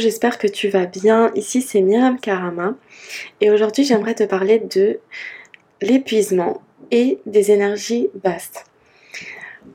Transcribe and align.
J'espère 0.00 0.38
que 0.38 0.46
tu 0.46 0.70
vas 0.70 0.86
bien. 0.86 1.30
Ici 1.34 1.60
c'est 1.60 1.82
Myriam 1.82 2.18
Karama 2.18 2.74
et 3.42 3.50
aujourd'hui 3.50 3.84
j'aimerais 3.84 4.14
te 4.14 4.22
parler 4.22 4.58
de 4.58 4.98
l'épuisement 5.82 6.62
et 6.90 7.18
des 7.26 7.50
énergies 7.50 8.08
vastes. 8.24 8.64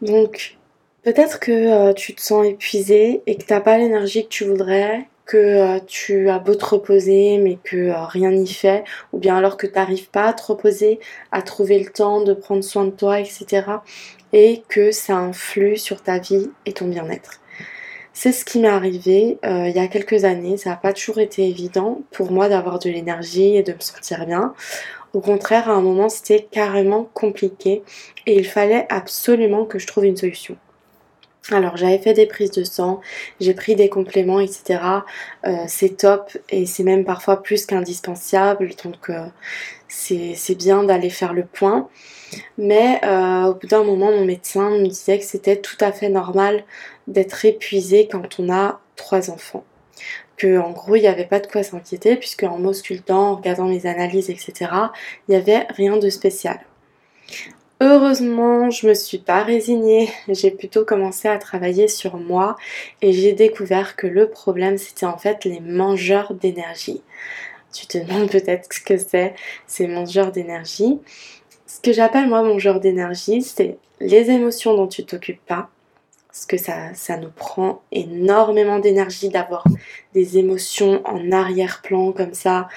Donc 0.01 0.57
peut-être 1.03 1.39
que 1.39 1.51
euh, 1.51 1.93
tu 1.93 2.15
te 2.15 2.21
sens 2.21 2.43
épuisé 2.43 3.21
et 3.27 3.37
que 3.37 3.45
tu 3.45 3.53
n'as 3.53 3.61
pas 3.61 3.77
l'énergie 3.77 4.23
que 4.23 4.29
tu 4.29 4.45
voudrais, 4.45 5.07
que 5.25 5.37
euh, 5.37 5.79
tu 5.85 6.27
as 6.27 6.39
beau 6.39 6.55
te 6.55 6.65
reposer 6.65 7.37
mais 7.37 7.59
que 7.63 7.77
euh, 7.77 8.05
rien 8.05 8.31
n'y 8.31 8.51
fait, 8.51 8.83
ou 9.13 9.19
bien 9.19 9.37
alors 9.37 9.57
que 9.57 9.67
tu 9.67 9.73
n'arrives 9.73 10.09
pas 10.09 10.29
à 10.29 10.33
te 10.33 10.41
reposer, 10.41 10.99
à 11.31 11.43
trouver 11.43 11.77
le 11.77 11.91
temps 11.91 12.21
de 12.21 12.33
prendre 12.33 12.63
soin 12.63 12.85
de 12.85 12.89
toi, 12.89 13.19
etc. 13.19 13.61
Et 14.33 14.63
que 14.69 14.89
ça 14.89 15.17
influe 15.17 15.77
sur 15.77 16.01
ta 16.01 16.17
vie 16.17 16.49
et 16.65 16.73
ton 16.73 16.87
bien-être. 16.87 17.41
C'est 18.17 18.31
ce 18.31 18.45
qui 18.45 18.59
m'est 18.59 18.69
arrivé 18.69 19.39
euh, 19.45 19.67
il 19.67 19.75
y 19.75 19.79
a 19.79 19.89
quelques 19.89 20.23
années. 20.23 20.55
Ça 20.55 20.69
n'a 20.69 20.77
pas 20.77 20.93
toujours 20.93 21.19
été 21.19 21.49
évident 21.49 22.01
pour 22.11 22.31
moi 22.31 22.47
d'avoir 22.47 22.79
de 22.79 22.89
l'énergie 22.89 23.57
et 23.57 23.61
de 23.61 23.73
me 23.73 23.79
sentir 23.81 24.25
bien. 24.25 24.53
Au 25.11 25.19
contraire, 25.19 25.69
à 25.69 25.73
un 25.73 25.81
moment, 25.81 26.07
c'était 26.07 26.47
carrément 26.49 27.09
compliqué 27.13 27.83
et 28.25 28.37
il 28.37 28.47
fallait 28.47 28.87
absolument 28.89 29.65
que 29.65 29.79
je 29.79 29.87
trouve 29.87 30.05
une 30.05 30.15
solution. 30.15 30.55
Alors 31.51 31.77
j'avais 31.77 31.99
fait 31.99 32.13
des 32.13 32.25
prises 32.25 32.49
de 32.49 32.63
sang, 32.63 33.01
j'ai 33.39 33.53
pris 33.53 33.75
des 33.75 33.87
compléments, 33.87 34.39
etc. 34.39 34.79
Euh, 35.45 35.57
c'est 35.67 35.97
top 35.97 36.35
et 36.49 36.65
c'est 36.65 36.83
même 36.83 37.05
parfois 37.05 37.43
plus 37.43 37.67
qu'indispensable, 37.67 38.71
donc 38.83 39.11
euh, 39.11 39.27
c'est 39.87 40.57
bien 40.57 40.83
d'aller 40.83 41.11
faire 41.11 41.33
le 41.33 41.45
point. 41.45 41.87
Mais 42.57 42.99
euh, 43.05 43.43
au 43.45 43.53
bout 43.53 43.67
d'un 43.67 43.83
moment, 43.83 44.11
mon 44.11 44.25
médecin 44.25 44.71
me 44.71 44.87
disait 44.87 45.19
que 45.19 45.25
c'était 45.25 45.57
tout 45.61 45.77
à 45.81 45.91
fait 45.91 46.09
normal 46.09 46.63
d'être 47.07 47.45
épuisé 47.45 48.07
quand 48.11 48.39
on 48.39 48.51
a 48.51 48.79
trois 48.95 49.29
enfants. 49.29 49.63
Que 50.37 50.57
en 50.57 50.71
gros, 50.71 50.95
il 50.95 51.01
n'y 51.01 51.07
avait 51.07 51.25
pas 51.25 51.39
de 51.39 51.47
quoi 51.47 51.61
s'inquiéter, 51.63 52.15
puisque 52.15 52.43
en 52.43 52.57
m'auscultant, 52.57 53.31
en 53.31 53.35
regardant 53.35 53.65
mes 53.67 53.85
analyses, 53.85 54.29
etc., 54.31 54.71
il 55.27 55.31
n'y 55.31 55.35
avait 55.35 55.67
rien 55.69 55.97
de 55.97 56.09
spécial. 56.09 56.59
Heureusement, 57.87 58.71
je 58.71 58.87
me 58.87 58.95
suis 58.95 59.19
pas 59.19 59.43
résignée, 59.43 60.09
j'ai 60.27 60.49
plutôt 60.49 60.83
commencé 60.83 61.27
à 61.27 61.37
travailler 61.37 61.87
sur 61.87 62.17
moi 62.17 62.55
et 63.03 63.13
j'ai 63.13 63.31
découvert 63.33 63.95
que 63.95 64.07
le 64.07 64.27
problème 64.27 64.79
c'était 64.79 65.05
en 65.05 65.19
fait 65.19 65.45
les 65.45 65.59
mangeurs 65.59 66.33
d'énergie. 66.33 67.03
Tu 67.71 67.85
te 67.85 67.99
demandes 67.99 68.31
peut-être 68.31 68.73
ce 68.73 68.81
que 68.81 68.97
c'est, 68.97 69.35
ces 69.67 69.85
mangeurs 69.85 70.31
d'énergie. 70.31 70.99
Ce 71.67 71.79
que 71.79 71.93
j'appelle 71.93 72.27
moi 72.27 72.41
mangeurs 72.41 72.79
d'énergie, 72.79 73.43
c'est 73.43 73.77
les 73.99 74.31
émotions 74.31 74.75
dont 74.75 74.87
tu 74.87 75.05
t'occupes 75.05 75.45
pas, 75.45 75.69
parce 76.35 76.47
que 76.47 76.57
ça, 76.57 77.17
nous 77.17 77.29
prend 77.29 77.81
énormément 77.93 78.79
d'énergie 78.79 79.29
d'avoir 79.29 79.63
des 80.13 80.37
émotions 80.37 81.01
en 81.05 81.31
arrière-plan 81.31 82.11
comme 82.11 82.33
ça, 82.33 82.67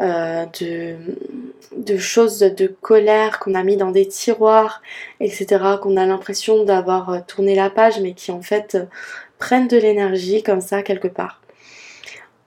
euh, 0.00 0.46
de, 0.60 1.98
choses 1.98 2.38
de 2.38 2.68
colère 2.68 3.40
qu'on 3.40 3.56
a 3.56 3.64
mis 3.64 3.76
dans 3.76 3.90
des 3.90 4.06
tiroirs, 4.06 4.82
etc., 5.18 5.46
qu'on 5.82 5.96
a 5.96 6.06
l'impression 6.06 6.62
d'avoir 6.62 7.10
euh, 7.10 7.18
tourné 7.26 7.56
la 7.56 7.70
page, 7.70 7.98
mais 8.00 8.12
qui 8.12 8.30
en 8.30 8.40
fait 8.40 8.76
euh, 8.76 8.84
prennent 9.40 9.66
de 9.66 9.78
l'énergie 9.78 10.44
comme 10.44 10.60
ça 10.60 10.84
quelque 10.84 11.08
part. 11.08 11.42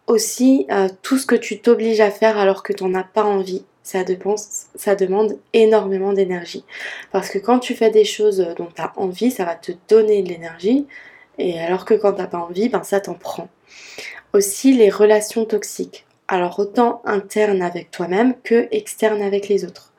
Aussi, 0.08 0.68
tout 1.04 1.18
ce 1.18 1.26
que 1.26 1.36
tu 1.36 1.60
t'obliges 1.60 2.02
à 2.02 2.12
faire 2.12 2.38
alors 2.38 2.64
que 2.64 2.74
tu 2.74 2.84
n'en 2.84 3.00
as 3.00 3.04
pas 3.04 3.24
envie, 3.24 3.64
ça, 3.84 4.04
ça 4.76 4.96
demande 4.96 5.38
énormément 5.54 6.14
d'énergie. 6.14 6.64
Parce 7.12 7.30
que 7.30 7.40
quand 7.40 7.60
tu 7.60 7.76
fais 7.76 7.90
des 7.90 8.06
choses 8.06 8.54
dont 8.58 8.70
tu 8.74 8.82
as 8.82 8.94
envie, 8.96 9.32
ça 9.32 9.46
va 9.46 9.56
te 9.56 9.72
donner 9.90 10.22
de 10.22 10.30
l'énergie. 10.30 10.88
Et 11.38 11.60
alors 11.60 11.86
que 11.86 11.94
quand 11.94 12.14
tu 12.14 12.22
n'as 12.22 12.28
pas 12.28 12.40
envie, 12.40 12.70
ben 12.70 12.84
ça 12.84 13.00
t'en 13.00 13.16
prend. 13.16 13.50
Aussi 14.34 14.74
les 14.74 14.90
relations 14.90 15.46
toxiques. 15.46 16.06
Alors 16.28 16.60
autant 16.60 17.02
internes 17.06 17.62
avec 17.62 17.92
toi-même 17.92 18.36
que 18.44 18.68
externes 18.72 19.22
avec 19.22 19.50
les 19.50 19.66
autres. 19.66 19.92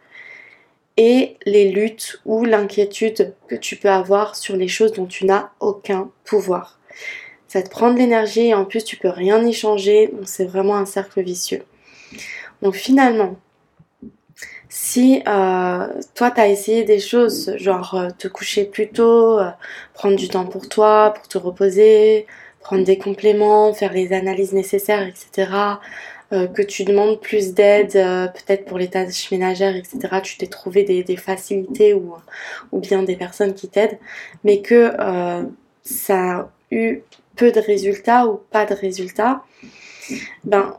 Et 0.97 1.37
les 1.47 1.71
luttes 1.71 2.21
ou 2.25 2.44
l'inquiétude 2.44 3.34
que 3.48 3.54
tu 3.54 3.76
peux 3.76 3.91
avoir 3.91 4.37
sur 4.37 4.56
les 4.56 4.69
choses 4.69 4.92
dont 4.92 5.06
tu 5.06 5.25
n'as 5.25 5.50
aucun 5.59 6.10
pouvoir. 6.25 6.78
Ça 7.48 7.62
te 7.62 7.69
prend 7.69 7.92
de 7.92 7.98
l'énergie 7.98 8.48
et 8.48 8.54
en 8.54 8.65
plus 8.65 8.84
tu 8.84 8.97
peux 8.97 9.09
rien 9.09 9.44
y 9.44 9.53
changer, 9.53 10.12
c'est 10.25 10.44
vraiment 10.44 10.76
un 10.76 10.87
cercle 10.87 11.22
vicieux. 11.22 11.65
Donc 12.62 12.75
finalement, 12.75 13.37
si 14.75 15.22
euh, 15.28 15.87
toi, 16.15 16.31
tu 16.31 16.41
as 16.41 16.49
essayé 16.49 16.84
des 16.84 16.99
choses, 16.99 17.55
genre 17.59 17.94
euh, 17.94 18.09
te 18.16 18.27
coucher 18.27 18.65
plus 18.65 18.88
tôt, 18.88 19.38
euh, 19.38 19.50
prendre 19.93 20.16
du 20.16 20.31
temps 20.31 20.47
pour 20.47 20.66
toi, 20.66 21.12
pour 21.15 21.28
te 21.28 21.37
reposer, 21.37 22.27
prendre 22.60 22.83
des 22.83 22.97
compléments, 22.97 23.75
faire 23.75 23.93
les 23.93 24.15
analyses 24.15 24.55
nécessaires, 24.55 25.06
etc., 25.06 25.53
que 26.31 26.62
tu 26.62 26.84
demandes 26.84 27.21
plus 27.21 27.53
d'aide, 27.53 27.93
peut-être 27.93 28.65
pour 28.65 28.78
les 28.78 28.88
tâches 28.88 29.31
ménagères, 29.31 29.77
etc., 29.77 29.99
tu 30.22 30.38
t'es 30.38 30.47
trouvé 30.47 30.83
des, 30.83 31.04
des 31.04 31.19
facilités 31.19 31.93
ou, 31.93 32.15
ou, 32.72 32.81
bien 32.81 33.03
des 33.03 33.16
personnes 33.16 33.53
qui 33.53 33.69
t'aident, 33.69 33.99
mais 34.43 34.62
que 34.62 34.93
ça 35.83 36.39
a 36.39 36.49
eu 36.71 37.03
peu 37.37 37.53
de 37.53 37.60
résultats 37.60 38.27
ou 38.27 38.41
pas 38.50 38.65
de 38.65 38.72
résultats, 38.72 39.43
ben 40.44 40.75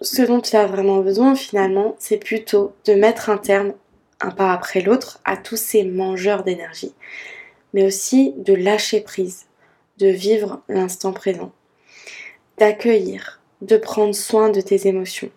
ce 0.00 0.22
dont 0.22 0.40
tu 0.40 0.56
as 0.56 0.66
vraiment 0.66 1.00
besoin 1.00 1.34
finalement, 1.34 1.94
c'est 1.98 2.16
plutôt 2.16 2.72
de 2.86 2.94
mettre 2.94 3.30
un 3.30 3.38
terme, 3.38 3.74
un 4.20 4.30
pas 4.30 4.52
après 4.52 4.80
l'autre, 4.80 5.20
à 5.24 5.36
tous 5.36 5.56
ces 5.56 5.84
mangeurs 5.84 6.42
d'énergie, 6.42 6.94
mais 7.74 7.84
aussi 7.84 8.34
de 8.38 8.54
lâcher 8.54 9.00
prise, 9.00 9.46
de 9.98 10.08
vivre 10.08 10.62
l'instant 10.68 11.12
présent, 11.12 11.52
d'accueillir, 12.58 13.40
de 13.60 13.76
prendre 13.76 14.14
soin 14.14 14.48
de 14.48 14.60
tes 14.60 14.88
émotions, 14.88 15.30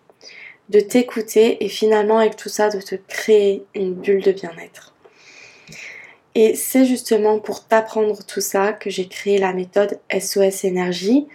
de 0.70 0.80
t'écouter 0.80 1.62
et 1.62 1.68
finalement 1.68 2.18
avec 2.18 2.36
tout 2.36 2.48
ça 2.48 2.70
de 2.70 2.80
te 2.80 2.94
créer 2.94 3.64
une 3.74 3.94
bulle 3.94 4.22
de 4.22 4.32
bien-être. 4.32 4.94
Et 6.34 6.56
c'est 6.56 6.84
justement 6.84 7.38
pour 7.38 7.66
t'apprendre 7.66 8.24
tout 8.24 8.40
ça 8.40 8.72
que 8.72 8.90
j'ai 8.90 9.06
créé 9.06 9.38
la 9.38 9.52
méthode 9.52 10.00
SOS 10.10 10.64
Énergie. 10.64 11.28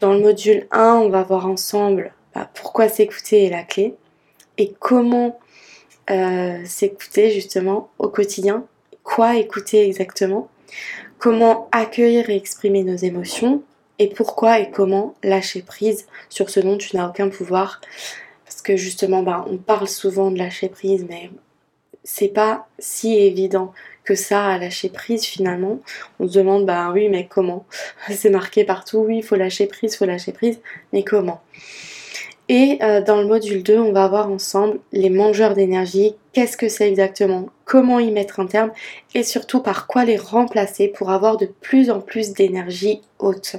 Dans 0.00 0.12
le 0.12 0.20
module 0.20 0.66
1, 0.72 0.94
on 0.94 1.08
va 1.08 1.22
voir 1.22 1.46
ensemble 1.46 2.12
bah, 2.34 2.50
pourquoi 2.54 2.88
s'écouter 2.88 3.44
est 3.44 3.50
la 3.50 3.62
clé 3.62 3.94
et 4.58 4.72
comment 4.78 5.38
euh, 6.10 6.60
s'écouter 6.64 7.30
justement 7.30 7.90
au 7.98 8.08
quotidien, 8.08 8.66
quoi 9.02 9.36
écouter 9.36 9.86
exactement, 9.86 10.48
comment 11.18 11.68
accueillir 11.72 12.28
et 12.30 12.36
exprimer 12.36 12.82
nos 12.82 12.96
émotions 12.96 13.62
et 13.98 14.08
pourquoi 14.08 14.58
et 14.58 14.70
comment 14.70 15.14
lâcher 15.22 15.62
prise 15.62 16.06
sur 16.28 16.50
ce 16.50 16.60
dont 16.60 16.76
tu 16.76 16.96
n'as 16.96 17.08
aucun 17.08 17.28
pouvoir. 17.28 17.80
Parce 18.44 18.60
que 18.60 18.76
justement, 18.76 19.22
bah, 19.22 19.44
on 19.48 19.56
parle 19.56 19.88
souvent 19.88 20.30
de 20.30 20.38
lâcher 20.38 20.68
prise, 20.68 21.06
mais 21.08 21.30
c'est 22.02 22.28
pas 22.28 22.66
si 22.78 23.14
évident 23.14 23.72
que 24.04 24.14
ça 24.14 24.44
à 24.46 24.58
lâcher 24.58 24.90
prise 24.90 25.24
finalement. 25.24 25.80
On 26.20 26.28
se 26.28 26.38
demande, 26.38 26.66
bah 26.66 26.90
oui, 26.92 27.08
mais 27.08 27.26
comment? 27.26 27.64
C'est 28.10 28.30
marqué 28.30 28.64
partout, 28.64 28.98
oui, 28.98 29.18
il 29.18 29.22
faut 29.22 29.36
lâcher 29.36 29.66
prise, 29.66 29.96
faut 29.96 30.04
lâcher 30.04 30.32
prise, 30.32 30.60
mais 30.92 31.02
comment? 31.02 31.40
Et 32.48 32.78
euh, 32.82 33.00
dans 33.00 33.20
le 33.20 33.26
module 33.26 33.62
2, 33.62 33.78
on 33.78 33.92
va 33.92 34.06
voir 34.06 34.30
ensemble 34.30 34.78
les 34.92 35.08
mangeurs 35.08 35.54
d'énergie, 35.54 36.14
qu'est-ce 36.32 36.56
que 36.56 36.68
c'est 36.68 36.88
exactement, 36.88 37.46
comment 37.64 37.98
y 38.00 38.10
mettre 38.10 38.40
un 38.40 38.46
terme? 38.46 38.70
Et 39.14 39.22
surtout 39.22 39.60
par 39.60 39.86
quoi 39.86 40.04
les 40.04 40.18
remplacer 40.18 40.88
pour 40.88 41.10
avoir 41.10 41.38
de 41.38 41.46
plus 41.46 41.90
en 41.90 42.00
plus 42.00 42.32
d'énergie 42.32 43.00
haute? 43.18 43.56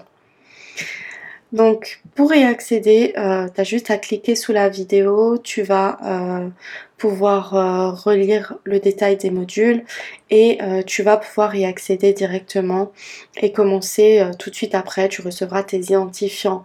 Donc 1.52 2.02
pour 2.16 2.34
y 2.36 2.44
accéder, 2.44 3.14
euh, 3.18 3.48
tu 3.54 3.62
as 3.62 3.64
juste 3.64 3.90
à 3.90 3.98
cliquer 3.98 4.36
sous 4.36 4.52
la 4.52 4.70
vidéo, 4.70 5.38
tu 5.38 5.64
vas 5.64 5.98
euh, 6.04 6.50
pouvoir 6.98 8.04
relire 8.04 8.56
le 8.66 8.80
détail 8.80 9.18
des 9.18 9.30
modules 9.30 9.84
et 10.30 10.60
tu 10.86 11.04
vas 11.04 11.18
pouvoir 11.18 11.56
y 11.56 11.66
accéder 11.66 12.14
directement 12.14 12.92
et 13.38 13.52
commencer 13.52 14.26
tout 14.40 14.50
de 14.50 14.56
suite 14.56 14.76
après. 14.76 15.08
Tu 15.08 15.22
recevras 15.22 15.64
tes 15.64 15.78
identifiants 15.78 16.64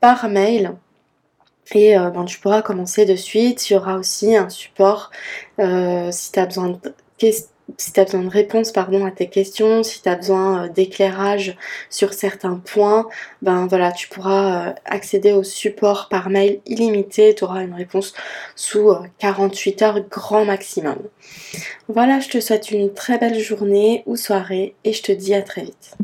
par 0.00 0.28
mail 0.28 0.74
et 1.72 1.96
euh, 1.96 2.10
ben, 2.10 2.24
tu 2.24 2.38
pourras 2.38 2.62
commencer 2.62 3.04
de 3.04 3.16
suite. 3.16 3.70
Il 3.70 3.74
y 3.74 3.76
aura 3.76 3.96
aussi 3.96 4.36
un 4.36 4.48
support 4.48 5.10
euh, 5.58 6.10
si 6.12 6.32
tu 6.32 6.38
as 6.38 6.46
besoin 6.46 6.68
de 6.70 6.78
si 7.78 7.92
besoin 7.96 8.20
de 8.20 8.28
réponses 8.28 8.72
pardon, 8.72 9.06
à 9.06 9.10
tes 9.10 9.28
questions, 9.28 9.82
si 9.82 10.02
tu 10.02 10.08
as 10.10 10.16
besoin 10.16 10.64
euh, 10.64 10.68
d'éclairage 10.68 11.56
sur 11.88 12.12
certains 12.12 12.56
points, 12.56 13.08
ben 13.40 13.66
voilà, 13.66 13.90
tu 13.90 14.08
pourras 14.08 14.74
accéder 14.84 15.32
au 15.32 15.42
support 15.42 16.08
par 16.10 16.28
mail 16.28 16.60
illimité, 16.66 17.34
tu 17.34 17.44
auras 17.44 17.62
une 17.62 17.72
réponse 17.72 18.12
sous 18.54 18.94
48 19.18 19.82
heures 19.82 20.00
grand 20.10 20.44
maximum. 20.44 20.98
Voilà, 21.88 22.20
je 22.20 22.28
te 22.28 22.40
souhaite 22.40 22.70
une 22.70 22.92
très 22.92 23.18
belle 23.18 23.38
journée 23.38 24.02
ou 24.04 24.16
soirée 24.16 24.74
et 24.84 24.92
je 24.92 25.02
te 25.02 25.12
dis 25.12 25.34
à 25.34 25.40
très 25.40 25.62
vite. 25.62 25.96